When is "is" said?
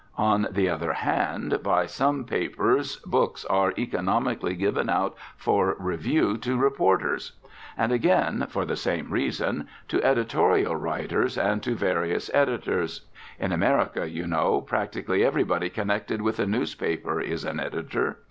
17.21-17.45